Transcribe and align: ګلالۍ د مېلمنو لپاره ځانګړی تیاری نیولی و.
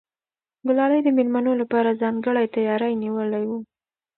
ګلالۍ 0.67 0.99
د 1.03 1.07
مېلمنو 1.17 1.51
لپاره 1.61 1.99
ځانګړی 2.01 2.45
تیاری 2.55 2.93
نیولی 3.03 3.43
و. 3.49 3.51